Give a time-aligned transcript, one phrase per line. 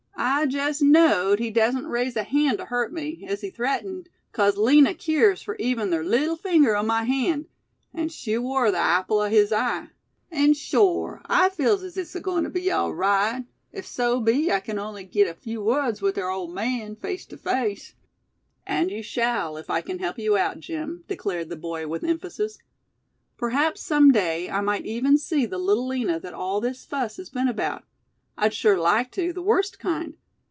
[0.23, 4.57] I jest knowed he dassen't raise a hand tew hurt me, as he threatened, 'cause
[4.57, 7.45] Lina keers fur even ther leetle finger o' my hand;
[7.93, 9.87] an' she war ther apple o' his eye.
[10.31, 14.59] An' shore I feels as it's agoin' tew be awl right, ef so be I
[14.61, 17.93] kin on'y git a few words wid ther ole man, face tew face."
[18.65, 22.57] "And you shall, if I can help you out, Jim," declared the boy, with emphasis.
[23.37, 27.29] "Perhaps some day, I might even see the Little Lina that all this fuss has
[27.29, 27.83] been about.
[28.37, 30.15] I'd sure like to, the worst kind.